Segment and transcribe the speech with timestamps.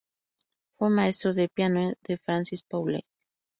[0.79, 3.05] Fue maestro de piano de Francis Poulenc.